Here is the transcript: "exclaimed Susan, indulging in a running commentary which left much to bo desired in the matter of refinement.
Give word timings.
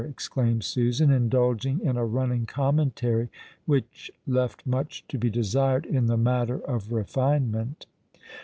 "exclaimed 0.01 0.63
Susan, 0.63 1.11
indulging 1.11 1.79
in 1.81 1.95
a 1.95 2.03
running 2.03 2.47
commentary 2.47 3.29
which 3.67 4.09
left 4.25 4.65
much 4.65 5.07
to 5.07 5.15
bo 5.19 5.29
desired 5.29 5.85
in 5.85 6.07
the 6.07 6.17
matter 6.17 6.59
of 6.61 6.91
refinement. 6.91 7.85